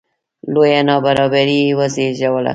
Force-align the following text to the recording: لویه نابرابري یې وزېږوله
لویه 0.53 0.81
نابرابري 0.87 1.59
یې 1.67 1.75
وزېږوله 1.79 2.49